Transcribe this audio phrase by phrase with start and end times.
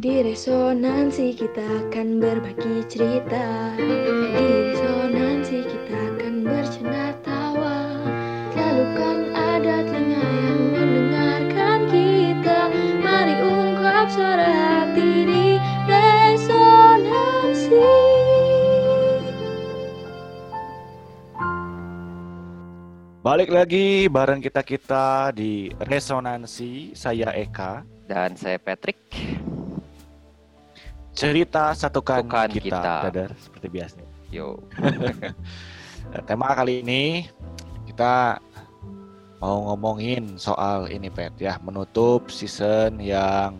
[0.00, 3.76] Di resonansi kita akan berbagi cerita.
[3.76, 8.00] Di resonansi kita akan bercanda tawa.
[8.48, 12.72] Selalu kan ada telinga yang mendengarkan kita.
[13.04, 17.84] Mari ungkap suara hati di resonansi.
[23.20, 27.84] Balik lagi bareng kita-kita di Resonansi, saya Eka.
[28.08, 28.96] Dan saya Patrick.
[31.20, 32.80] Cerita satukan Satukan kita, kita.
[33.04, 33.98] Dadar, seperti biasa.
[34.32, 34.56] Yo.
[36.10, 37.28] Nah, Tema kali ini
[37.86, 38.40] kita
[39.38, 43.54] mau ngomongin soal ini Pet ya, menutup season yang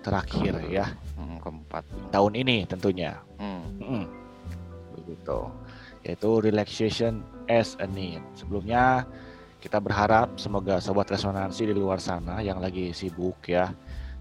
[0.00, 1.84] terakhir ya, Hmm, keempat.
[2.08, 3.18] tahun ini tentunya.
[3.36, 3.66] Hmm.
[3.76, 4.06] Mm,
[4.96, 5.38] Begitu.
[6.00, 8.24] Yaitu relaxation as a need.
[8.32, 9.04] Sebelumnya
[9.60, 13.68] kita berharap semoga sobat resonansi di luar sana yang lagi sibuk ya,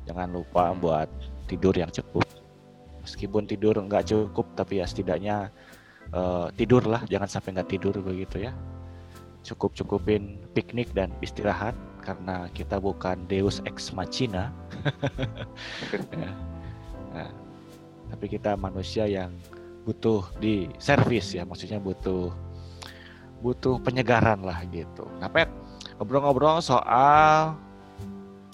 [0.04, 0.82] jangan lupa Hmm.
[0.82, 1.08] buat
[1.48, 2.26] tidur yang cukup.
[3.06, 5.54] Meskipun tidur nggak cukup, tapi ya setidaknya
[6.10, 8.52] eh, tidur lah, jangan sampai nggak tidur begitu ya.
[9.46, 14.50] Cukup cukupin piknik dan istirahat karena kita bukan Deus ex machina.
[16.16, 16.32] Ya.
[17.16, 17.32] Nah,
[18.12, 19.32] tapi kita manusia yang
[19.86, 22.34] butuh di servis ya, maksudnya butuh
[23.40, 25.06] butuh penyegaran lah gitu.
[25.22, 25.48] Nah, Pet,
[26.02, 27.56] ngobrol-ngobrol soal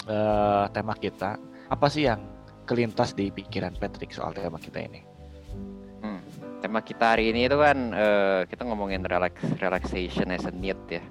[0.05, 1.39] eh, tema kita,
[1.71, 2.21] apa sih yang
[2.71, 5.03] kelintas di pikiran Patrick soal tema kita ini?
[5.99, 6.23] Hmm.
[6.63, 11.03] Tema kita hari ini itu kan eh, kita ngomongin relax relaxation as a need ya.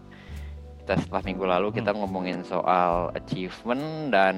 [0.81, 4.36] Kita setelah minggu lalu kita ngomongin soal achievement dan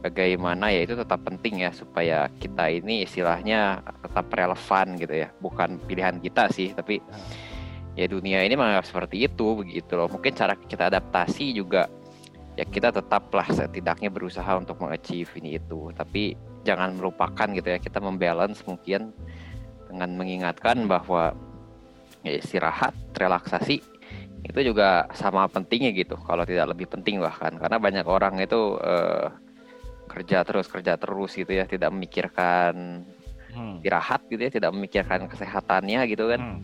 [0.00, 5.28] bagaimana ya itu tetap penting ya supaya kita ini istilahnya tetap relevan gitu ya.
[5.44, 7.04] Bukan pilihan kita sih, tapi
[8.00, 10.08] ya dunia ini menganggap seperti itu begitu loh.
[10.08, 11.84] Mungkin cara kita adaptasi juga
[12.56, 17.98] ya kita tetaplah setidaknya berusaha untuk mengachieve ini itu tapi jangan melupakan gitu ya kita
[17.98, 19.10] membalance mungkin
[19.88, 21.32] dengan mengingatkan bahwa
[22.22, 23.80] ya istirahat relaksasi
[24.42, 29.26] itu juga sama pentingnya gitu kalau tidak lebih penting bahkan karena banyak orang itu eh,
[30.12, 33.04] kerja terus kerja terus gitu ya tidak memikirkan
[33.52, 33.84] Hmm.
[33.84, 36.60] istirahat gitu ya tidak memikirkan kesehatannya gitu kan Hmm.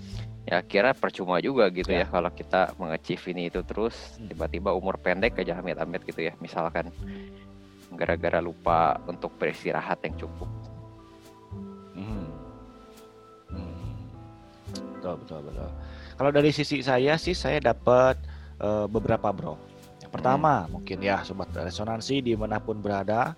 [0.49, 2.03] Ya kira percuma juga gitu Ya.
[2.03, 4.33] ya kalau kita mengachieve ini itu terus Hmm.
[4.33, 6.89] tiba-tiba umur pendek aja amit-amit gitu ya misalkan
[7.93, 10.49] gara-gara lupa untuk beristirahat yang cukup
[11.93, 12.31] Hmm.
[13.51, 13.93] Hmm.
[14.97, 15.71] Betul, betul, betul.
[16.17, 18.17] Kalau dari sisi saya sih saya dapat
[18.59, 19.55] eh, beberapa bro.
[20.03, 23.35] Yang pertama mungkin ya sobat resonansi di mana pun berada,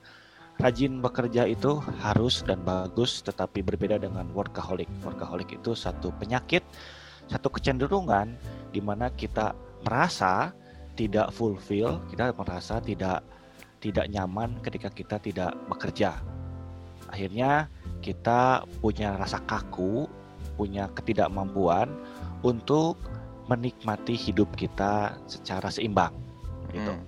[0.56, 4.88] rajin bekerja itu harus dan bagus, tetapi berbeda dengan workaholic.
[5.00, 6.60] Workaholic itu satu penyakit,
[7.31, 8.35] satu kecenderungan
[8.75, 9.55] di mana kita
[9.87, 10.51] merasa
[10.99, 13.23] tidak fulfill, kita merasa tidak
[13.81, 16.19] tidak nyaman ketika kita tidak bekerja.
[17.09, 17.71] Akhirnya
[18.05, 20.05] kita punya rasa kaku,
[20.59, 21.89] punya ketidakmampuan
[22.45, 23.01] untuk
[23.49, 26.13] menikmati hidup kita secara seimbang
[26.71, 26.93] gitu.
[26.95, 27.03] Hmm.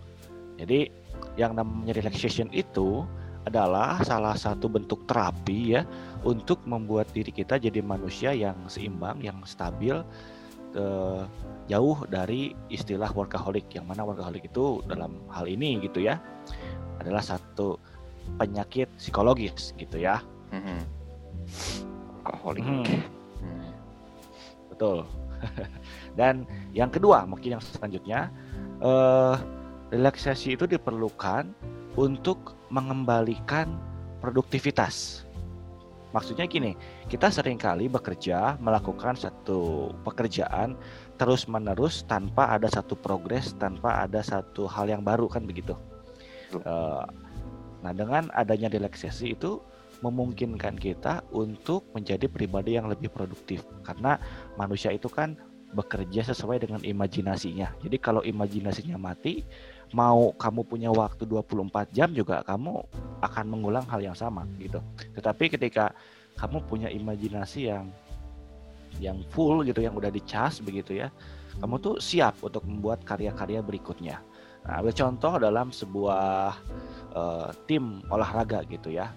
[0.58, 0.90] Jadi
[1.38, 3.06] yang namanya relaxation itu
[3.42, 5.82] adalah salah satu bentuk terapi ya
[6.22, 9.98] untuk membuat diri kita jadi manusia yang seimbang, yang stabil
[10.78, 11.22] eh,
[11.66, 16.22] jauh dari istilah workaholic yang mana workaholic itu dalam hal ini gitu ya
[17.02, 17.78] adalah satu
[18.38, 20.22] penyakit psikologis gitu ya.
[20.54, 20.80] Mhm.
[22.22, 22.62] Alkoholik.
[22.62, 22.86] Hmm.
[23.42, 23.70] Hmm.
[24.70, 24.98] Betul.
[26.18, 28.30] Dan yang kedua, mungkin yang selanjutnya,
[28.78, 29.34] eh,
[29.90, 31.50] relaksasi itu diperlukan
[31.98, 33.76] untuk mengembalikan
[34.24, 35.28] produktivitas.
[36.12, 36.76] Maksudnya gini,
[37.08, 40.76] kita sering kali bekerja melakukan satu pekerjaan
[41.16, 45.76] terus-menerus tanpa ada satu progres, tanpa ada satu hal yang baru kan begitu.
[46.52, 47.04] Eh,
[47.80, 49.60] nah, dengan adanya relaksasi itu
[50.04, 54.18] memungkinkan kita untuk menjadi pribadi yang lebih produktif karena
[54.58, 55.38] manusia itu kan
[55.72, 57.72] bekerja sesuai dengan imajinasinya.
[57.80, 59.40] Jadi kalau imajinasinya mati,
[59.92, 62.80] mau kamu punya waktu 24 jam juga kamu
[63.20, 64.80] akan mengulang hal yang sama gitu.
[65.16, 65.92] Tetapi ketika
[66.40, 67.92] kamu punya imajinasi yang
[69.00, 71.08] yang full gitu, yang udah dicas begitu ya,
[71.60, 74.20] kamu tuh siap untuk membuat karya-karya berikutnya.
[74.62, 76.56] Nah, ambil contoh dalam sebuah
[77.12, 79.12] eh, tim olahraga gitu ya.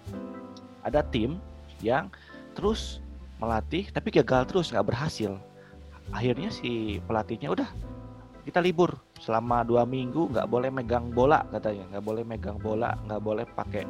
[0.84, 1.40] Ada tim
[1.84, 2.08] yang
[2.56, 3.04] terus
[3.36, 5.36] melatih tapi gagal terus nggak berhasil.
[6.12, 7.68] Akhirnya si pelatihnya udah
[8.46, 8.94] kita libur
[9.26, 11.90] selama dua minggu nggak boleh megang bola katanya.
[11.90, 13.82] Nggak boleh megang bola nggak boleh pakai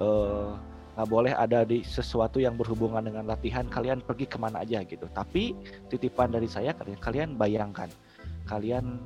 [0.00, 0.48] eh,
[0.96, 3.68] nggak boleh ada di sesuatu yang berhubungan dengan latihan.
[3.68, 5.04] Kalian pergi ke mana aja gitu.
[5.12, 5.52] Tapi
[5.92, 7.92] titipan dari saya kalian kalian bayangkan.
[8.48, 8.96] Kalian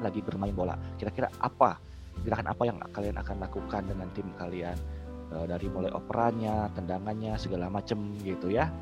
[0.00, 0.80] lagi bermain bola.
[0.96, 1.76] Kira-kira apa
[2.24, 4.76] gerakan apa yang kalian akan lakukan dengan tim kalian?
[5.30, 8.72] Eh, dari mulai operannya, tendangannya, segala macem gitu ya.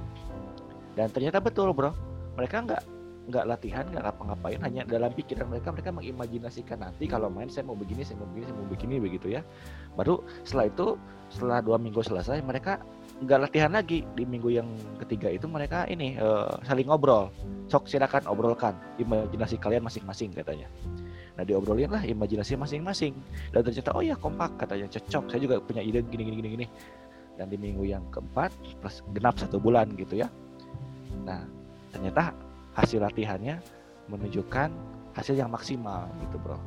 [0.95, 1.91] Dan ternyata betul bro,
[2.39, 2.98] mereka nggak
[3.29, 7.77] nggak latihan, nggak ngapa-ngapain, hanya dalam pikiran mereka mereka mengimajinasikan nanti kalau main saya mau
[7.77, 9.45] begini, saya mau begini, saya mau begini begitu ya.
[9.93, 10.87] Baru setelah itu,
[11.29, 12.81] setelah dua minggu selesai, mereka
[13.21, 14.69] nggak latihan lagi di minggu yang
[15.05, 17.29] ketiga itu mereka ini uh, saling ngobrol.
[17.69, 20.65] Sok silakan obrolkan imajinasi kalian masing-masing katanya.
[21.37, 23.13] Nah diobrolin lah imajinasi masing-masing
[23.53, 25.25] dan ternyata oh ya kompak katanya cocok.
[25.29, 26.67] Saya juga punya ide gini gini gini gini.
[27.37, 30.33] Dan di minggu yang keempat plus genap satu bulan gitu ya.
[31.29, 31.45] Nah
[31.93, 32.48] ternyata
[32.79, 33.59] hasil latihannya
[34.07, 34.71] menunjukkan
[35.19, 36.59] hasil yang maksimal gitu bro.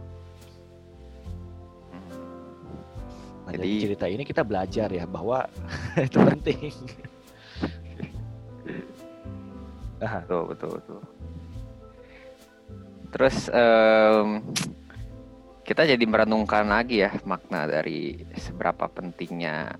[3.47, 5.47] Nah, Jadi cerita ini kita belajar ya bahwa
[6.07, 6.71] itu penting.
[10.01, 10.99] betul betul betul.
[13.11, 14.39] Terus um,
[15.67, 19.75] kita jadi merenungkan lagi ya makna dari seberapa pentingnya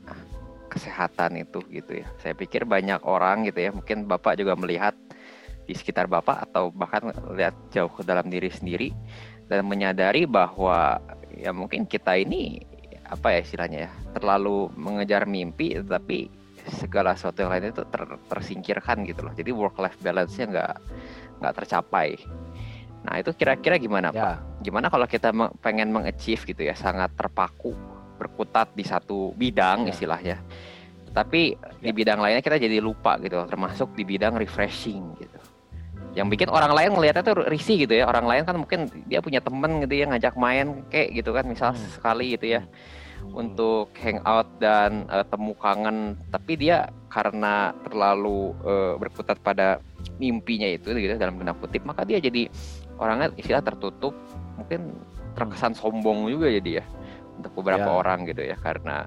[0.71, 2.07] kesehatan itu gitu ya.
[2.23, 4.95] Saya pikir banyak orang gitu ya, mungkin Bapak juga melihat
[5.71, 8.91] di sekitar Bapak atau bahkan lihat jauh ke dalam diri sendiri
[9.47, 10.99] dan menyadari bahwa
[11.31, 12.59] ya mungkin kita ini
[13.07, 16.27] apa ya istilahnya ya terlalu mengejar mimpi tapi
[16.83, 20.73] segala sesuatu yang lain itu ter, tersingkirkan gitu loh jadi work life balance-nya nggak
[21.39, 22.19] nggak tercapai
[23.01, 24.19] nah itu kira-kira gimana ya.
[24.19, 25.33] pak gimana kalau kita
[25.63, 27.73] pengen mengachieve gitu ya sangat terpaku
[28.19, 29.95] berkutat di satu bidang ya.
[29.95, 30.37] istilahnya
[31.11, 31.83] tapi ya.
[31.83, 35.40] di bidang lainnya kita jadi lupa gitu termasuk di bidang refreshing gitu
[36.11, 38.05] yang bikin orang lain ngelihatnya tuh risih gitu ya.
[38.07, 41.71] Orang lain kan mungkin dia punya temen gitu ya ngajak main kayak gitu kan misal
[41.71, 41.87] hmm.
[41.95, 42.61] sekali gitu ya.
[43.21, 43.45] Hmm.
[43.45, 46.17] untuk hangout dan uh, temu kangen.
[46.33, 49.77] Tapi dia karena terlalu uh, berkutat pada
[50.17, 52.49] mimpinya itu gitu dalam tanda kutip maka dia jadi
[52.97, 54.17] orangnya istilah tertutup
[54.57, 54.97] mungkin
[55.37, 56.85] terkesan sombong juga jadi ya
[57.37, 57.93] untuk beberapa ya.
[57.93, 58.57] orang gitu ya.
[58.57, 59.05] Karena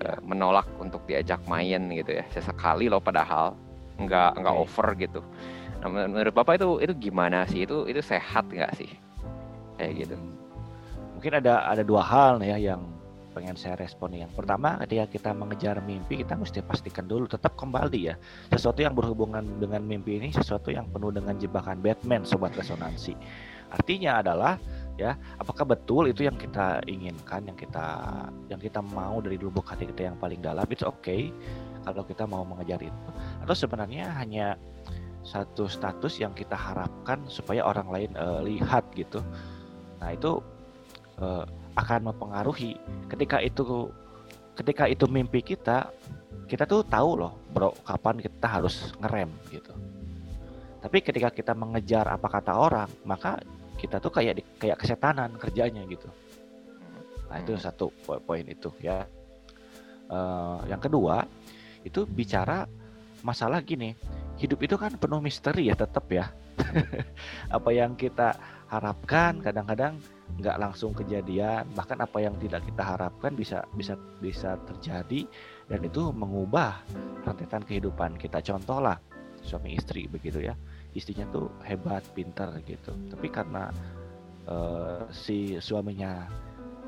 [0.00, 3.54] uh, menolak untuk diajak main gitu ya sesekali loh padahal.
[4.00, 5.20] Nggak nggak over gitu
[5.82, 7.66] Nah, menurut Bapak itu itu gimana sih?
[7.66, 8.90] Itu itu sehat nggak sih?
[9.76, 10.16] Kayak gitu.
[11.18, 12.86] Mungkin ada ada dua hal ya yang
[13.32, 18.12] pengen saya respon yang pertama ketika kita mengejar mimpi kita mesti pastikan dulu tetap kembali
[18.12, 18.14] ya
[18.52, 23.16] sesuatu yang berhubungan dengan mimpi ini sesuatu yang penuh dengan jebakan Batman sobat resonansi
[23.72, 24.60] artinya adalah
[25.00, 27.86] ya apakah betul itu yang kita inginkan yang kita
[28.52, 31.32] yang kita mau dari lubuk hati kita yang paling dalam itu oke okay
[31.82, 33.08] kalau kita mau mengejar itu
[33.42, 34.54] atau sebenarnya hanya
[35.22, 39.22] satu status yang kita harapkan supaya orang lain uh, lihat gitu.
[40.02, 40.42] Nah itu
[41.22, 41.46] uh,
[41.78, 42.76] akan mempengaruhi
[43.08, 43.88] ketika itu
[44.58, 45.88] ketika itu mimpi kita
[46.50, 49.72] kita tuh tahu loh bro kapan kita harus ngerem gitu.
[50.82, 53.38] Tapi ketika kita mengejar apa kata orang maka
[53.78, 56.10] kita tuh kayak di, kayak kesetanan kerjanya gitu.
[57.30, 57.62] Nah itu hmm.
[57.62, 57.88] satu
[58.26, 59.06] poin itu ya.
[60.12, 61.24] Uh, yang kedua
[61.88, 62.68] itu bicara
[63.24, 63.96] masalah gini
[64.42, 66.34] hidup itu kan penuh misteri ya tetap ya.
[67.56, 68.34] apa yang kita
[68.66, 70.02] harapkan kadang-kadang
[70.42, 75.28] nggak langsung kejadian, bahkan apa yang tidak kita harapkan bisa bisa bisa terjadi
[75.70, 76.82] dan itu mengubah
[77.22, 78.42] rentetan kehidupan kita.
[78.42, 78.98] Contoh lah
[79.46, 80.58] suami istri begitu ya.
[80.92, 82.92] Istrinya tuh hebat, pintar gitu.
[83.08, 83.70] Tapi karena
[84.50, 86.26] uh, si suaminya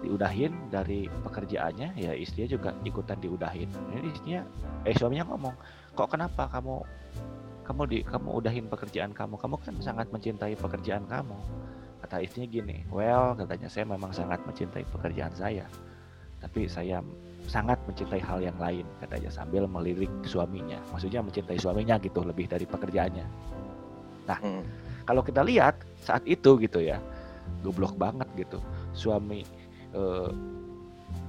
[0.04, 4.42] diudahin dari pekerjaannya ya istrinya juga ikutan diudahin ini istrinya
[4.84, 5.56] eh suaminya ngomong
[5.96, 6.84] kok kenapa kamu
[7.64, 9.40] kamu di kamu udahin pekerjaan kamu.
[9.40, 11.36] Kamu kan sangat mencintai pekerjaan kamu.
[12.04, 15.64] Kata istrinya gini well katanya saya memang sangat mencintai pekerjaan saya
[16.44, 17.00] tapi saya
[17.48, 20.76] sangat mencintai hal yang lain katanya sambil melirik suaminya.
[20.92, 23.26] Maksudnya mencintai suaminya gitu lebih dari pekerjaannya.
[24.28, 24.62] Nah hmm.
[25.08, 27.00] kalau kita lihat saat itu gitu ya
[27.64, 28.60] goblok banget gitu.
[28.92, 29.40] Suami
[29.96, 30.30] eh,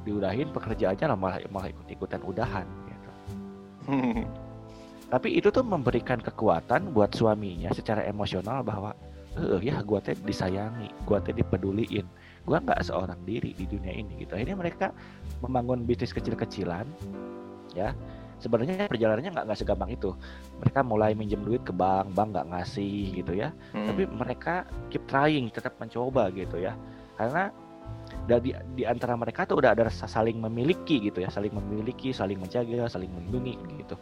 [0.03, 3.11] diudahin pekerjaannya malah malah ikut ikutan udahan gitu.
[5.05, 8.97] tapi itu tuh memberikan kekuatan buat suaminya secara emosional bahwa
[9.35, 12.05] eh ya gua teh disayangi gua teh dipeduliin.
[12.45, 14.37] Gua nggak seorang diri di dunia ini gitu.
[14.37, 14.87] Akhirnya mereka
[15.45, 16.85] membangun bisnis kecil-kecilan
[17.77, 17.93] ya.
[18.35, 20.11] Sebenarnya perjalanannya nggak nggak segampang itu.
[20.61, 23.53] Mereka mulai minjem duit ke bank bank nggak ngasih gitu ya.
[23.77, 23.85] Hmm.
[23.85, 26.73] tapi mereka keep trying tetap mencoba gitu ya.
[27.15, 27.53] Karena
[28.25, 31.29] dari di antara mereka tuh udah ada rasa saling memiliki gitu ya.
[31.29, 33.53] Saling memiliki saling menjaga saling melindungi
[33.85, 33.97] gitu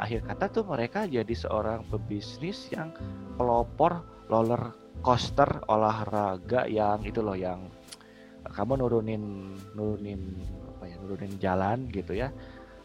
[0.00, 2.88] akhir kata tuh mereka jadi seorang pebisnis yang
[3.36, 4.00] pelopor
[4.32, 4.72] roller
[5.04, 7.68] coaster olahraga yang itu loh yang
[8.48, 10.40] kamu nurunin nurunin
[10.76, 12.32] apa ya nurunin jalan gitu ya.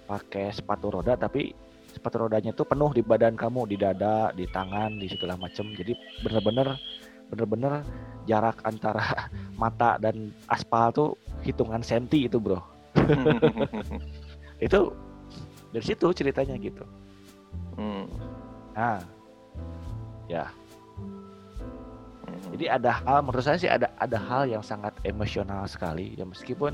[0.05, 1.55] Pakai sepatu roda tapi
[1.89, 5.95] sepatu rodanya tuh penuh di badan kamu di dada di tangan di segala macam jadi
[6.21, 6.75] bener-bener
[7.31, 7.81] bener-bener
[8.27, 9.31] jarak antara
[9.61, 11.09] mata dan aspal tuh
[11.47, 12.59] hitungan senti itu bro.
[14.65, 14.95] Itu
[15.71, 16.83] dari situ ceritanya gitu
[17.75, 18.05] Hmm.
[18.73, 18.99] nah
[20.27, 20.47] ya
[22.25, 22.41] Hmm.
[22.57, 26.73] Jadi ada hal menurut saya sih ada ada hal yang sangat emosional sekali ya meskipun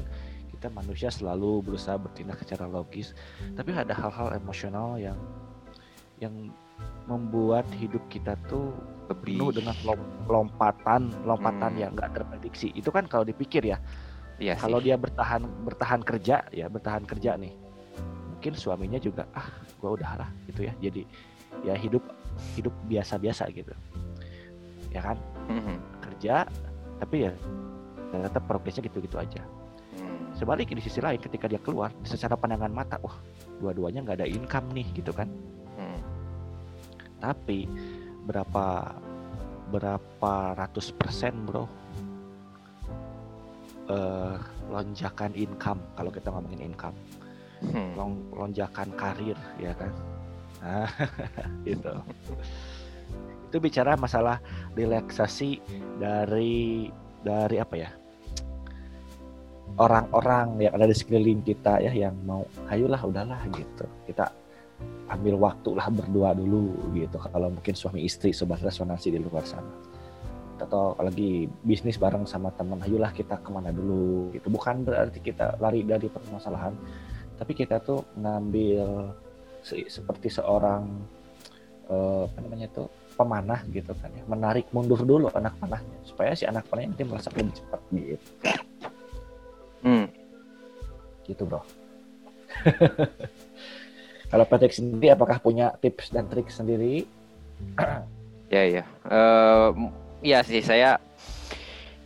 [0.50, 3.12] kita manusia selalu berusaha bertindak secara logis,
[3.58, 5.17] tapi ada hal-hal emosional yang
[6.22, 6.53] yang
[7.10, 8.72] membuat hidup kita tuh
[9.10, 11.81] lebih penuh dengan lom- lompatan lompatan Hmm.
[11.81, 12.70] yang nggak terprediksi.
[12.72, 13.81] Itu kan kalau dipikir ya,
[14.38, 14.62] Iya sih.
[14.62, 17.51] kalau dia bertahan bertahan kerja ya bertahan kerja nih,
[18.38, 19.50] mungkin suaminya juga ah
[19.82, 20.74] gua udah lah gitu ya.
[20.78, 21.04] Jadi
[21.66, 22.06] ya hidup
[22.56, 23.76] hidup biasa-biasa gitu,
[24.90, 25.20] ya kan
[25.52, 25.76] Mhm.
[26.00, 26.48] kerja
[26.98, 27.32] tapi ya
[28.12, 29.44] tetap progresnya gitu-gitu aja
[29.92, 30.32] Hmm.
[30.32, 33.20] sebaliknya di sisi lain ketika dia keluar secara pandangan mata wah
[33.60, 35.28] dua-duanya nggak ada income nih gitu kan
[35.76, 36.00] Hmm.
[37.20, 37.68] tapi
[38.26, 38.96] berapa
[39.70, 41.68] berapa ratus persen bro
[43.92, 44.38] eh
[44.72, 46.96] lonjakan income kalau kita ngomongin income
[47.62, 47.94] Hmm.
[47.94, 49.94] lon- lonjakan karir ya kan?
[50.62, 50.89] Nah
[51.70, 51.94] itu
[53.51, 54.39] itu bicara masalah
[54.74, 55.60] relaksasi
[56.00, 56.88] dari
[57.22, 57.91] dari apa ya?
[59.75, 63.86] Orang-orang yang ada di sekeliling kita ya yang mau ayolah udahlah gitu.
[64.08, 64.32] Kita
[65.12, 67.20] ambil waktu lah berdua dulu gitu.
[67.20, 69.72] Kalau mungkin suami istri sobat resonansi di luar sana.
[70.60, 74.48] Atau lagi bisnis bareng sama teman ayolah kita ke mana dulu gitu.
[74.48, 76.75] Bukan berarti kita lari dari permasalahan
[77.41, 79.10] tapi kita tuh ngambil
[79.65, 80.86] se- seperti seorang
[81.89, 82.86] eh, apa namanya tuh
[83.17, 84.21] pemanah gitu kan ya.
[84.29, 85.98] Menarik mundur dulu anak panahnya.
[86.05, 88.27] Supaya si anak panahnya nanti merasa lebih cepat gitu.
[89.81, 90.05] Hmm.
[91.25, 91.65] gitu bro.
[94.31, 97.10] Kalau Patrick sendiri apakah punya tips dan trik sendiri?
[98.53, 98.83] Ya ya.
[99.10, 99.69] Eh,
[100.21, 101.01] Iya sih saya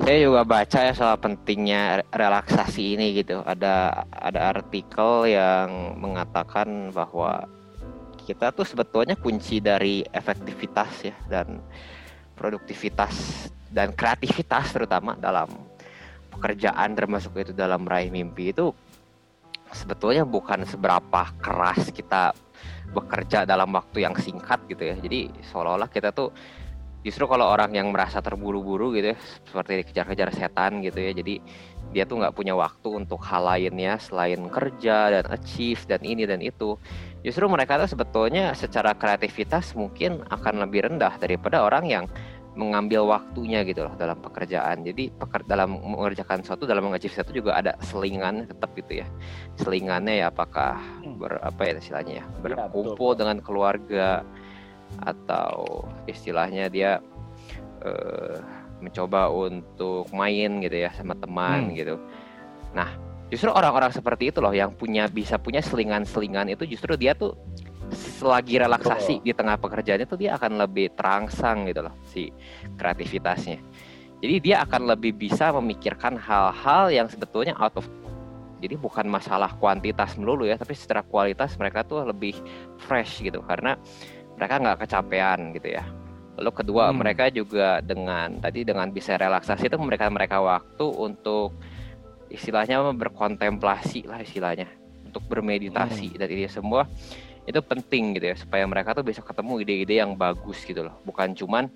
[0.06, 3.42] saya juga baca ya soal pentingnya re- relaksasi ini gitu.
[3.42, 7.50] Ada ada artikel yang mengatakan bahwa
[8.22, 11.58] kita tuh sebetulnya kunci dari efektivitas ya dan
[12.38, 15.50] produktivitas dan kreativitas terutama dalam
[16.38, 18.70] pekerjaan termasuk itu dalam meraih mimpi itu
[19.74, 22.30] sebetulnya bukan seberapa keras kita
[22.94, 24.94] bekerja dalam waktu yang singkat gitu ya.
[25.02, 26.30] Jadi seolah-olah kita tuh
[27.06, 31.14] justru kalau orang yang merasa terburu-buru gitu ya, seperti dikejar-kejar setan gitu ya.
[31.14, 31.38] Jadi
[31.94, 36.42] dia tuh nggak punya waktu untuk hal lainnya selain kerja dan achieve dan ini dan
[36.42, 36.76] itu.
[37.22, 42.06] Justru mereka tuh sebetulnya secara kreativitas mungkin akan lebih rendah daripada orang yang
[42.56, 44.82] mengambil waktunya gitu loh dalam pekerjaan.
[44.82, 49.08] Jadi peker, dalam mengerjakan sesuatu dalam mengachieve sesuatu juga ada selingan tetap gitu ya.
[49.60, 51.20] Selingannya ya apakah Hmm.
[51.20, 52.56] ber, apa ya istilahnya ya betul.
[52.56, 54.24] berkumpul dengan keluarga
[55.04, 57.02] atau istilahnya dia
[57.86, 58.38] eh,
[58.82, 61.76] mencoba untuk main gitu ya sama teman Hmm.
[61.78, 61.96] gitu.
[62.76, 62.92] Nah,
[63.30, 67.34] justru orang-orang seperti itu loh yang punya bisa punya selingan-selingan itu justru dia tuh
[67.94, 72.34] selagi relaksasi di tengah pekerjaannya tuh dia akan lebih terangsang gitu loh si
[72.78, 73.62] kreativitasnya.
[74.24, 77.86] Jadi dia akan lebih bisa memikirkan hal-hal yang sebetulnya out of
[78.64, 82.34] jadi bukan masalah kuantitas melulu ya, tapi secara kualitas mereka tuh lebih
[82.82, 83.78] fresh gitu karena
[84.36, 85.84] mereka nggak kecapean gitu ya.
[86.36, 87.00] Lalu kedua Hmm.
[87.00, 91.56] mereka juga dengan tadi dengan bisa relaksasi itu mereka mereka waktu untuk
[92.28, 94.68] istilahnya berkontemplasi lah istilahnya.
[95.08, 96.20] Untuk bermeditasi.
[96.20, 96.84] Dan ini semua
[97.48, 101.00] itu penting gitu ya supaya mereka tuh bisa ketemu ide-ide yang bagus gitu loh.
[101.08, 101.72] Bukan cuman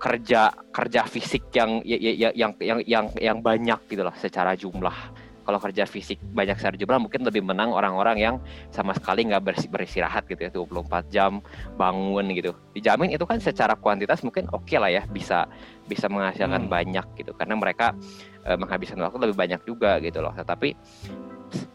[0.00, 4.56] kerja kerja fisik yang ya- ya- ya- yang yang yang yang banyak gitu loh secara
[4.58, 4.94] jumlah
[5.42, 8.36] kalau kerja fisik banyak secara jumlah mungkin lebih menang orang-orang yang
[8.70, 11.42] sama sekali nggak beristirahat gitu ya 24 jam
[11.76, 12.54] bangun gitu.
[12.72, 15.46] Dijamin itu kan secara kuantitas mungkin oke lah ya bisa
[15.86, 16.72] bisa menghasilkan Hmm.
[16.72, 17.34] banyak gitu.
[17.34, 17.94] Karena mereka
[18.42, 20.34] eh, menghabiskan waktu lebih banyak juga gitu loh.
[20.34, 20.68] Tetapi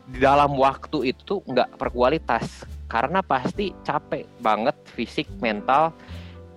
[0.07, 5.91] di dalam waktu itu nggak berkualitas karena pasti capek banget fisik mental.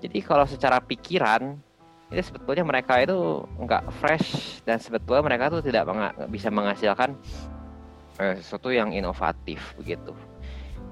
[0.00, 1.60] Jadi kalau secara pikiran
[2.10, 7.14] itu sebetulnya mereka itu nggak fresh dan sebetulnya mereka tuh tidak menga- bisa menghasilkan
[8.18, 10.10] eh, sesuatu yang inovatif begitu.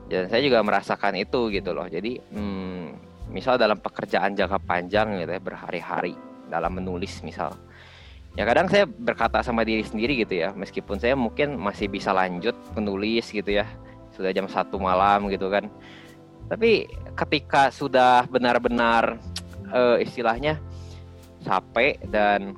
[0.08, 1.90] Dan saya juga merasakan itu gitu loh.
[1.90, 2.84] Jadi hmm,
[3.34, 6.14] misal dalam pekerjaan jangka panjang gitu ya berhari-hari
[6.46, 7.52] dalam menulis misal.
[8.38, 12.54] Ya kadang saya berkata sama diri sendiri gitu ya meskipun saya mungkin masih bisa lanjut
[12.78, 13.66] menulis gitu ya
[14.14, 15.66] sudah jam satu malam gitu kan.
[16.46, 16.86] Tapi
[17.18, 19.18] ketika sudah benar-benar
[19.74, 20.62] eh, istilahnya
[21.44, 22.54] capek dan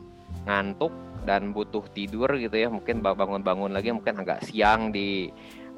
[0.48, 0.92] ngantuk
[1.28, 5.28] dan butuh tidur gitu ya mungkin ba- bangun-bangun lagi mungkin agak siang di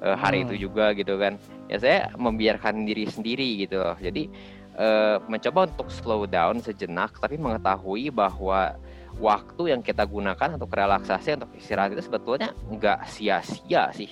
[0.03, 0.47] eh, hari Hmm.
[0.51, 4.31] itu juga gitu kan ya saya membiarkan diri sendiri gitu loh jadi
[4.79, 8.79] eh, mencoba untuk slow down sejenak tapi mengetahui bahwa
[9.19, 14.09] waktu yang kita gunakan untuk relaksasi untuk istirahat itu sebetulnya nggak sia-sia sih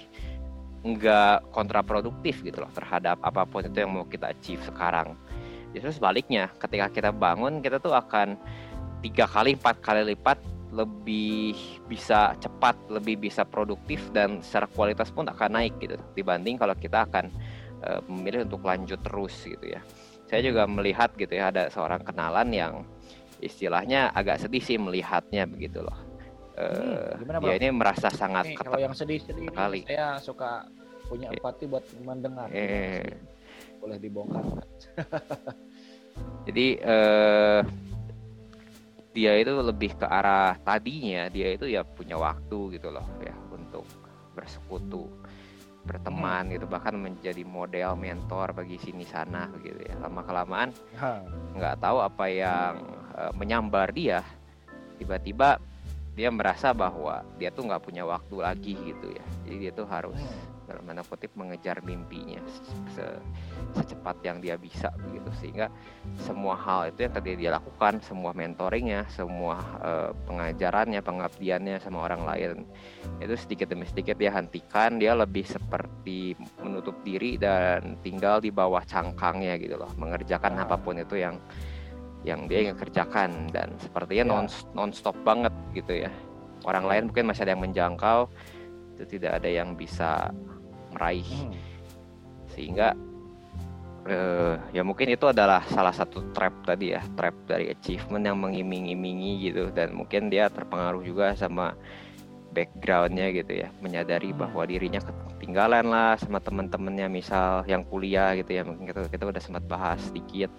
[0.81, 5.13] nggak kontraproduktif gitu loh terhadap apa pun itu yang mau kita achieve sekarang.
[5.77, 8.41] Justru sebaliknya, ketika kita bangun kita tuh akan
[9.01, 10.39] tiga kali, empat kali lipat
[10.71, 11.59] lebih
[11.91, 17.03] bisa cepat, lebih bisa produktif dan secara kualitas pun akan naik gitu dibanding kalau kita
[17.11, 17.27] akan
[17.83, 19.83] uh, memilih untuk lanjut terus gitu ya.
[20.31, 22.75] Saya juga melihat gitu ya ada seorang kenalan yang
[23.43, 25.97] istilahnya agak sedih sih melihatnya begitu loh
[26.61, 29.81] hmm, gimana, dia ini merasa sangat nih, kalau yang sedih-sedih sekali.
[29.89, 30.69] saya suka
[31.09, 33.17] punya empati buat mendengar eh.
[33.81, 34.45] boleh dibongkar
[36.47, 37.61] jadi eh,
[39.11, 43.83] dia itu lebih ke arah tadinya dia itu ya punya waktu gitu loh ya untuk
[44.39, 45.11] bersekutu
[45.85, 49.97] berteman gitu bahkan menjadi model mentor bagi sini sana begitu ya.
[50.01, 50.71] Lama kelamaan
[51.57, 52.73] nggak tahu apa yang
[53.17, 54.21] uh, menyambar dia.
[55.01, 55.57] Tiba-tiba
[56.13, 59.25] dia merasa bahwa dia tuh nggak punya waktu lagi gitu ya.
[59.49, 60.60] Jadi dia tuh harus hmm.
[60.71, 62.39] Dalam tanda kutip mengejar mimpinya
[62.95, 63.03] se
[63.75, 65.27] secepat yang dia bisa begitu.
[65.43, 65.67] Sehingga
[66.23, 72.23] semua hal itu yang tadi dia lakukan semua mentoringnya semua uh, pengajarannya pengabdiannya sama orang
[72.23, 72.51] lain
[73.19, 75.03] itu sedikit demi sedikit dia hentikan.
[75.03, 79.91] Dia lebih seperti menutup diri dan tinggal di bawah cangkangnya gitu loh.
[79.99, 80.65] Mengerjakan hmm.
[80.65, 81.35] apa pun itu yang
[82.23, 83.51] yang dia ingin kerjakan.
[83.51, 84.31] Dan sepertinya ya.
[84.31, 84.47] non
[84.79, 86.11] non stop banget gitu ya.
[86.63, 88.29] Orang lain mungkin masih ada yang menjangkau
[89.01, 90.29] itu tidak ada yang bisa
[91.01, 91.25] meraih.
[91.25, 91.57] Hmm.
[92.51, 92.99] sehingga
[94.05, 99.49] uh, ya mungkin itu adalah salah satu trap tadi ya trap dari achievement yang mengiming-imingi
[99.49, 99.73] gitu.
[99.73, 101.73] Dan mungkin dia terpengaruh juga sama
[102.53, 103.73] backgroundnya gitu ya.
[103.81, 104.45] Menyadari hmm.
[104.45, 108.63] bahwa dirinya ketinggalan lah sama teman-temannya misal yang kuliah gitu ya.
[108.67, 110.53] Mungkin kita kita udah sempat bahas sedikit.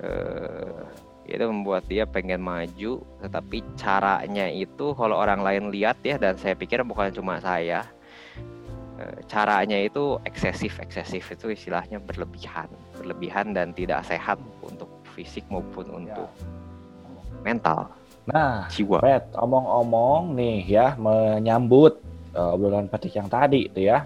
[0.00, 0.86] Uh,
[1.30, 6.58] itu membuat dia pengen maju tetapi caranya itu kalau orang lain lihat ya dan saya
[6.58, 7.86] pikir bukan cuma saya
[9.26, 15.96] caranya itu eksesif eksesif itu istilahnya berlebihan berlebihan dan tidak sehat untuk fisik maupun ya.
[15.96, 16.30] untuk
[17.42, 17.90] mental
[18.28, 19.00] nah jiwa
[19.34, 21.98] omong-omong nih ya menyambut
[22.36, 24.04] uh, obrolan petik yang tadi itu ya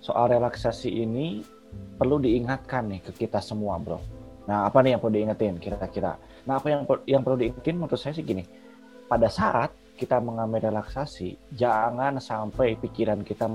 [0.00, 1.44] soal relaksasi ini
[1.96, 4.00] perlu diingatkan nih ke kita semua bro
[4.46, 6.14] Nah, apa nih yang perlu diingetin kira-kira?
[6.46, 8.46] Nah, apa yang yang perlu diingetin menurut saya sih gini.
[9.10, 13.50] Pada saat kita mengambil relaksasi, jangan sampai pikiran kita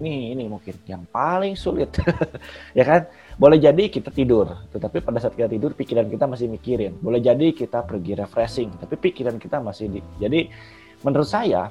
[0.00, 1.92] ini ini mungkin yang paling sulit.
[2.78, 3.08] ya kan?
[3.36, 6.96] Boleh jadi kita tidur, tetapi pada saat kita tidur pikiran kita masih mikirin.
[7.00, 10.00] Boleh jadi kita pergi refreshing, tapi pikiran kita masih di.
[10.16, 10.48] Jadi
[11.04, 11.68] menurut saya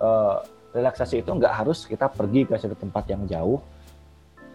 [0.00, 0.44] uh,
[0.76, 3.60] relaksasi itu nggak harus kita pergi ke satu tempat yang jauh,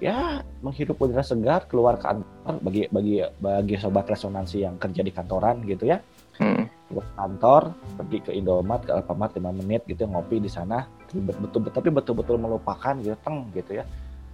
[0.03, 5.63] ya menghirup udara segar keluar kantor bagi bagi bagi sobat resonansi yang kerja di kantoran
[5.63, 6.03] gitu ya
[6.43, 6.91] hmm.
[6.91, 7.61] keluar kantor
[7.95, 10.83] pergi ke Indomaret ke Alfamart 5 menit gitu ngopi di sana
[11.21, 13.85] betul betul tapi betul-betul melupakan gitu teng gitu ya.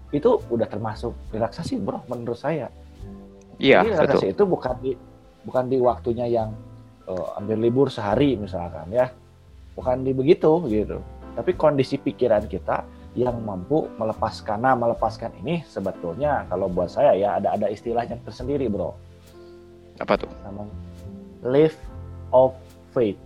[0.10, 2.72] Itu udah termasuk relaksasi bro menurut saya.
[3.60, 4.36] Iya relaksasi betul.
[4.36, 4.92] itu bukan di
[5.44, 6.56] bukan di waktunya yang
[7.08, 9.12] uh, ambil libur sehari misalkan ya.
[9.76, 11.04] Bukan di begitu gitu.
[11.36, 12.84] Tapi kondisi pikiran kita
[13.18, 18.22] yang mampu melepaskan nah melepaskan ini sebetulnya kalau buat saya ya ada ada istilah yang
[18.24, 18.96] tersendiri bro.
[20.00, 20.32] Apa tuh?
[20.48, 20.72] Namanya
[21.44, 21.76] live
[22.32, 22.56] of
[22.96, 23.20] faith.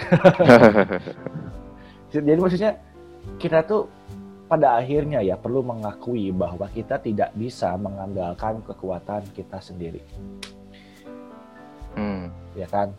[2.14, 2.78] Jadi maksudnya
[3.36, 3.90] kita tuh
[4.46, 10.02] pada akhirnya ya perlu mengakui bahwa kita tidak bisa mengandalkan kekuatan kita sendiri.
[11.96, 12.30] Hmm.
[12.54, 12.92] ya kan?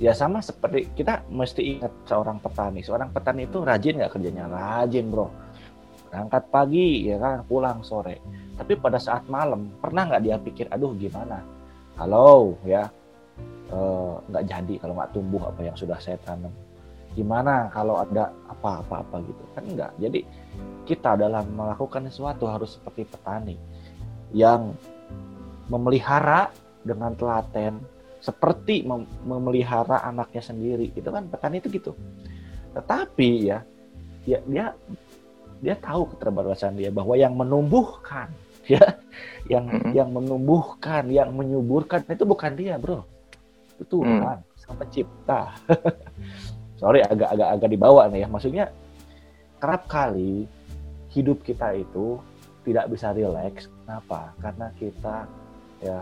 [0.00, 2.80] Ya sama seperti kita mesti ingat seorang petani.
[2.80, 4.48] Seorang petani itu rajin nggak kerjanya?
[4.48, 5.28] Rajin bro.
[6.08, 7.44] Berangkat pagi ya kan?
[7.46, 8.18] Pulang sore.
[8.56, 11.44] Tapi pada saat malam pernah nggak dia pikir aduh gimana?
[11.94, 12.88] Kalau ya.
[13.70, 16.50] Eh, nggak uh, jadi kalau nggak tumbuh apa yang sudah saya tanam
[17.14, 19.42] gimana kalau ada apa-apa apa gitu.
[19.54, 19.92] Kan enggak.
[19.98, 20.20] Jadi
[20.86, 23.56] kita dalam melakukan sesuatu harus seperti petani
[24.30, 24.74] yang
[25.70, 26.50] memelihara
[26.82, 27.78] dengan telaten
[28.20, 30.92] seperti mem memelihara anaknya sendiri.
[30.94, 31.92] Itu kan petani itu gitu.
[32.76, 33.58] Tetapi ya
[34.28, 34.66] ya dia
[35.60, 38.32] dia tahu keterbatasan dia bahwa yang menumbuhkan
[38.70, 38.82] ya
[39.48, 39.92] yang mm-hmm.
[39.96, 43.02] yang menumbuhkan yang menyuburkan itu bukan dia bro.
[43.80, 44.58] Itu Tuhan mm.
[44.60, 45.40] sang pencipta
[46.80, 48.28] sorry agak agak agak dibawa nih ya.
[48.32, 48.64] Maksudnya
[49.60, 50.48] kerap kali
[51.12, 52.16] hidup kita itu
[52.64, 53.68] tidak bisa rileks.
[53.84, 54.32] Kenapa?
[54.40, 55.28] Karena kita
[55.84, 56.00] ya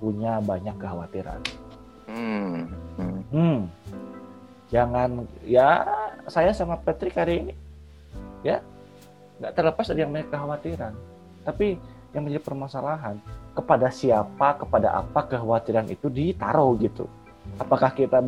[0.00, 1.40] punya banyak kekhawatiran.
[2.08, 2.72] Hmm.
[3.28, 3.68] Hmm.
[4.68, 5.84] jangan ya
[6.28, 7.54] saya sama Patrick hari ini
[8.40, 8.60] ya
[9.40, 10.96] nggak terlepas dari yang mereka kekhawatiran.
[11.44, 11.76] Tapi
[12.16, 13.20] yang menjadi permasalahan
[13.52, 17.04] kepada siapa kepada apa kekhawatiran itu ditaruh gitu?
[17.60, 18.24] Apakah kita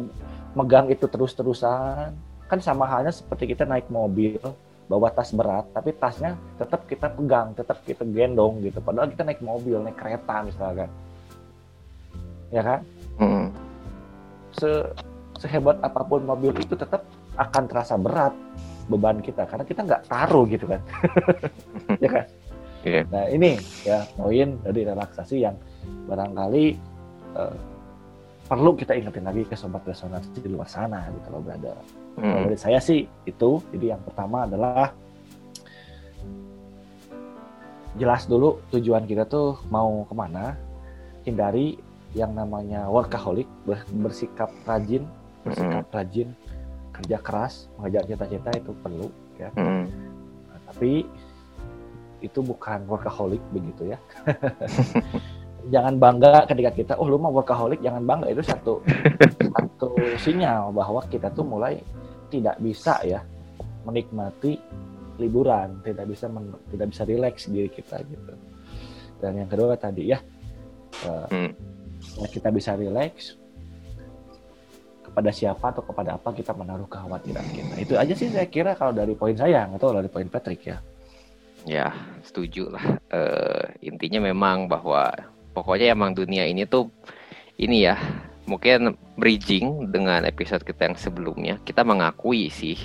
[0.55, 2.15] megang itu terus-terusan.
[2.51, 4.39] Kan sama halnya seperti kita naik mobil
[4.91, 8.83] bawa tas berat tapi tasnya tetap kita pegang tetap kita gendong gitu.
[8.83, 10.91] Padahal kita naik mobil naik kereta misalkan.
[12.51, 12.81] Ya kan?
[13.23, 13.47] Hmm.
[14.59, 14.91] Se
[15.39, 17.07] sehebat apa pun mobil itu tetap
[17.39, 18.35] akan terasa berat
[18.91, 20.83] beban kita karena kita nggak taruh gitu kan.
[22.01, 22.27] Ya kan?
[22.81, 23.05] Iya.
[23.13, 25.53] nah ini ya poin dari relaksasi yang
[26.09, 26.67] barangkali
[27.37, 27.55] eh,
[28.51, 31.79] perlu kita ingetin lagi ke sobat resonansi di luar sana gitu loh brother
[32.19, 32.45] kalau Hmm.
[32.51, 34.91] dari saya sih itu jadi yang pertama adalah
[37.95, 40.59] jelas dulu tujuan kita tuh mau ke mana
[41.23, 41.79] hindari
[42.11, 45.07] yang namanya workaholic ber- bersikap rajin
[45.47, 46.35] bersikap rajin
[46.91, 49.09] kerja keras mengejar cita-cita itu perlu
[49.39, 49.87] ya Hmm.
[50.51, 51.07] Nah, tapi
[52.21, 53.99] itu bukan workaholic begitu ya
[55.69, 58.81] jangan bangga ketika kita oh lu mah workaholic jangan bangga itu satu
[59.55, 61.77] satu sinyal bahwa kita tuh mulai
[62.33, 63.21] tidak bisa ya
[63.85, 64.57] menikmati
[65.21, 68.33] liburan tidak bisa men- tidak bisa rileks diri kita gitu
[69.21, 70.19] dan yang kedua tadi ya
[71.05, 71.53] eh, Hmm.
[72.25, 73.37] ya kita bisa rileks
[75.05, 78.95] kepada siapa atau kepada apa kita menaruh kekhawatiran kita itu aja sih saya kira kalau
[78.95, 80.79] dari poin saya tahu dari poin Patrick ya
[81.69, 81.93] Ya,
[82.25, 82.81] setuju lah.
[83.13, 85.13] Eh, intinya memang bahwa
[85.53, 86.91] pokoknya emang dunia ini tuh
[87.61, 87.97] ini ya,
[88.49, 91.55] mungkin bridging dengan episode kita yang sebelumnya.
[91.61, 92.79] Kita mengakui sih,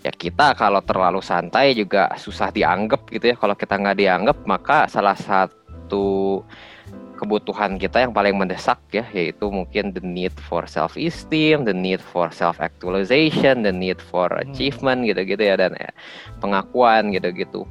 [0.00, 3.36] ya kita kalau terlalu santai juga susah dianggap gitu ya.
[3.36, 6.40] Kalau kita nggak dianggap, maka salah satu
[7.20, 12.00] kebutuhan kita yang paling mendesak ya, yaitu mungkin the need for self esteem, the need
[12.00, 14.48] for self actualization, the need for Hmm.
[14.48, 15.92] achievement gitu-gitu ya dan ya,
[16.40, 17.68] pengakuan gitu-gitu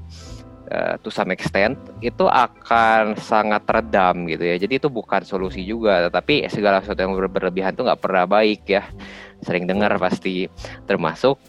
[0.70, 4.54] Eh, to some extent itu akan sangat redam gitu ya.
[4.62, 8.70] Jadi itu bukan solusi juga tetapi segala sesuatu yang ber- berlebihan itu nggak pernah baik
[8.70, 8.86] ya.
[9.42, 10.46] Sering dengar pasti
[10.86, 11.42] termasuk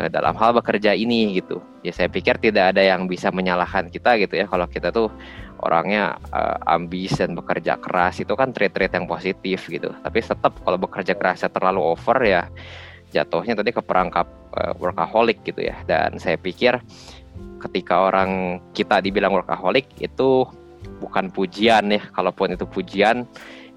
[0.00, 1.60] eh, dalam hal bekerja ini gitu.
[1.84, 4.48] Ya saya pikir tidak ada yang bisa menyalahkan kita gitu ya.
[4.48, 5.12] Kalau kita tuh
[5.60, 9.92] orangnya eh, ambis dan bekerja keras itu kan trait-trait yang positif gitu.
[9.92, 12.48] Tapi tetap kalau bekerja kerasnya terlalu over ya
[13.12, 14.24] jatuhnya tadi ke perangkap
[14.56, 15.76] eh, workaholic gitu ya.
[15.84, 16.80] Dan saya pikir
[17.70, 20.44] ketika orang kita dibilang workaholic itu
[21.00, 23.24] bukan pujian ya kalaupun itu pujian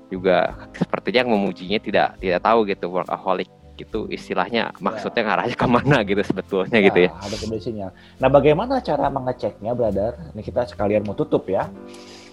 [0.08, 3.48] juga sepertinya yang memujinya tidak tidak tahu gitu workaholic
[3.78, 7.88] gitu istilahnya maksudnya ngarahnya ke mana gitu sebetulnya gitu ya Nah, ada kondisinya.
[8.18, 10.18] Nah, bagaimana cara mengeceknya, brother?
[10.34, 11.70] Ini kita sekalian mau tutup ya.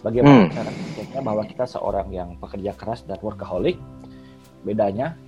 [0.01, 0.53] Bagaimana Hmm.
[0.53, 3.77] cara mengeceknya bahwa kita seorang yang pekerja keras dan workaholic?
[4.65, 5.21] Bedanya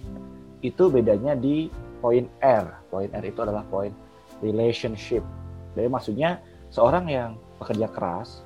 [0.64, 1.68] itu bedanya di
[2.00, 2.64] poin R.
[2.88, 3.92] Poin R itu adalah poin
[4.40, 5.20] relationship.
[5.76, 6.40] Jadi maksudnya
[6.72, 8.40] seorang yang pekerja keras,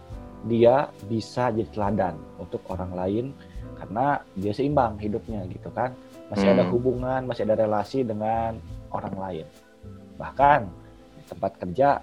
[0.51, 3.25] dia bisa jadi teladan untuk orang lain
[3.79, 5.95] karena dia seimbang hidupnya gitu kan.
[6.29, 6.73] Masih ada Hmm.
[6.75, 8.59] hubungan, masih ada relasi dengan
[8.93, 9.47] orang lain.
[10.19, 10.61] Bahkan
[11.17, 12.03] di tempat kerja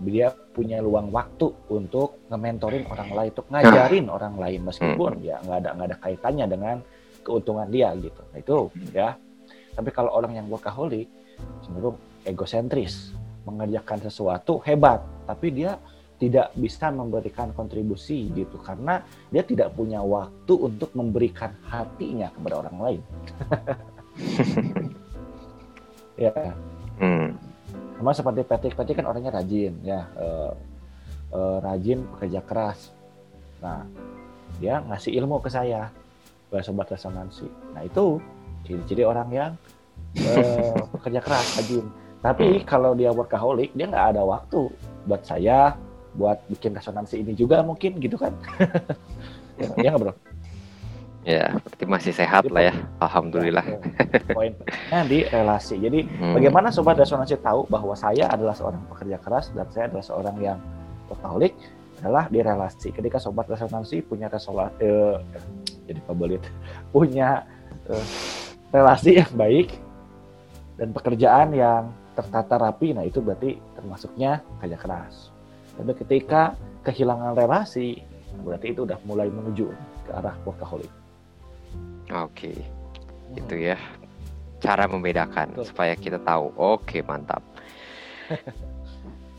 [0.00, 5.58] dia punya luang waktu untuk nge-mentorin orang lain, untuk ngajarin orang lain meskipun ya nggak
[5.60, 6.76] ada nggak ada kaitannya dengan
[7.20, 8.22] keuntungan dia gitu.
[8.32, 8.56] Nah, itu
[8.96, 9.12] ya.
[9.76, 11.04] Tapi kalau orang yang workaholic
[11.60, 13.12] cenderung egosentris,
[13.46, 15.80] mengerjakan sesuatu hebat, tapi dia
[16.20, 19.00] tidak bisa memberikan kontribusi gitu karena
[19.32, 23.02] dia tidak punya waktu untuk memberikan hatinya kepada orang lain.
[26.28, 26.32] ya,
[27.00, 27.32] Hmm.
[27.96, 30.52] sama seperti Patrick, Patrick kan orangnya rajin ya, eh,
[31.32, 32.92] eh, rajin pekerja keras.
[33.64, 33.88] Nah,
[34.60, 35.88] dia ngasih ilmu ke saya,
[36.60, 37.46] sobat resonansi.
[37.72, 38.20] Nah itu
[38.68, 39.52] ciri-ciri orang yang
[40.18, 41.86] eh, pekerja keras, rajin.
[42.20, 44.68] Tapi kalau dia workaholic, dia nggak ada waktu
[45.08, 45.72] buat saya,
[46.12, 48.36] buat bikin resonansi ini juga mungkin gitu kan?
[49.56, 50.14] ya ya nggak bro?
[51.20, 53.60] ya berarti masih sehat lah ya alhamdulillah
[54.32, 55.76] Poinnya di relasi.
[55.76, 56.32] Jadi Hmm.
[56.32, 60.58] bagaimana sobat resonansi tahu bahwa saya adalah seorang pekerja keras dan saya adalah seorang yang
[61.12, 61.52] workaholic
[62.00, 62.88] adalah di relasi.
[62.88, 65.20] Ketika sobat resonansi punya resola, eh,
[65.84, 66.40] jadi pabelit,
[66.88, 67.44] punya
[67.92, 68.06] eh,
[68.72, 69.76] relasi yang baik
[70.80, 75.32] dan pekerjaan yang tertata rapi, nah itu berarti termasuknya kerja keras.
[75.74, 76.54] Tapi ketika
[76.84, 78.04] kehilangan relasi,
[78.44, 79.66] berarti itu udah mulai menuju
[80.06, 80.90] ke arah workaholic.
[82.10, 82.52] oke
[83.38, 83.78] itu ya
[84.58, 85.66] cara membedakan Betul.
[85.70, 87.42] supaya kita tahu oke mantap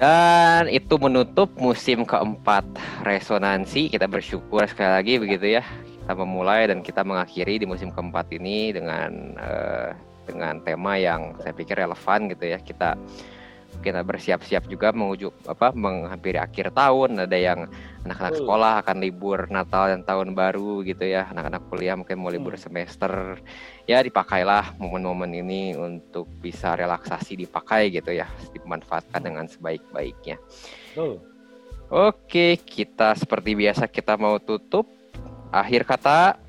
[0.01, 2.63] dan itu menutup musim keempat
[3.03, 5.63] resonansi kita bersyukur sekali lagi begitu ya
[6.01, 9.91] kita memulai dan kita mengakhiri di musim keempat ini dengan eh,
[10.27, 12.59] dengan tema yang saya pikir relevan gitu ya.
[12.61, 12.95] Kita
[13.71, 17.23] kita bersiap-siap juga menuju apa menghampiri akhir tahun.
[17.23, 17.59] Ada yang
[18.03, 18.41] anak-anak Betul.
[18.43, 21.31] sekolah akan libur Natal dan tahun baru gitu ya.
[21.31, 22.63] Anak-anak kuliah mungkin mau libur Hmm.
[22.67, 23.39] semester.
[23.87, 28.27] Ya dipakailah momen-momen ini untuk bisa relaksasi dipakai gitu ya.
[28.51, 29.27] Dimanfaatkan Hmm.
[29.31, 30.35] dengan sebaik-baiknya.
[31.91, 34.87] Oke kita seperti biasa kita mau tutup.
[35.51, 36.39] Akhir kata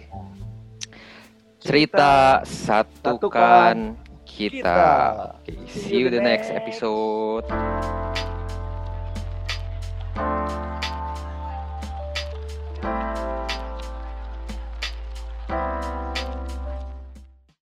[1.63, 3.95] cerita satukan
[4.27, 4.63] kita.
[4.63, 4.83] kita.
[5.47, 7.47] Okay, see you the next episode.